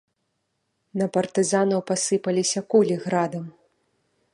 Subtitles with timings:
[1.01, 3.45] На партызанаў пасыпаліся кулі градам.